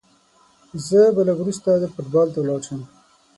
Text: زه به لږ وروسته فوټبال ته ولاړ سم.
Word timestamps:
زه 0.87 0.99
به 1.15 1.21
لږ 1.27 1.37
وروسته 1.39 1.69
فوټبال 1.93 2.27
ته 2.33 2.39
ولاړ 2.41 2.61
سم. 2.67 2.81